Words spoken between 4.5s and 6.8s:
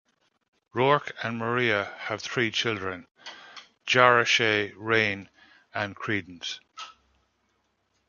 Reign, and Credence.